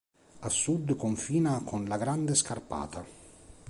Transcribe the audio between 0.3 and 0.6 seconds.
A